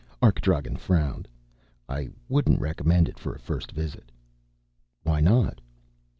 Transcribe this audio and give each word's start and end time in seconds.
Arkdragen 0.19 0.77
frowned. 0.77 1.27
"I 1.87 2.09
wouldn't 2.27 2.59
recommend 2.59 3.07
it 3.07 3.19
for 3.19 3.35
a 3.35 3.39
first 3.39 3.71
visit." 3.71 4.11
"Why 5.03 5.19
not?" 5.21 5.61